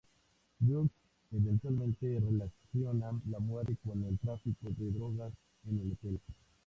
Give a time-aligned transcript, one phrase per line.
[0.59, 0.89] Just
[1.31, 5.31] eventualmente relaciona la muerte con el tráfico de drogas
[5.69, 6.19] en el hotel.